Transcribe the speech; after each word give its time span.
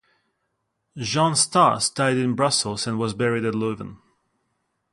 Jean 0.97 1.35
Stas 1.35 1.87
died 1.91 2.17
in 2.17 2.33
Brussels 2.33 2.87
and 2.87 2.97
was 2.97 3.13
buried 3.13 3.45
at 3.45 3.53
Leuven. 3.53 3.99